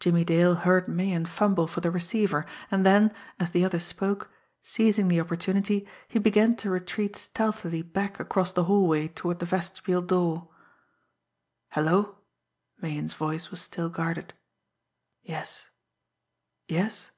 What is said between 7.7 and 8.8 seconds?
back across the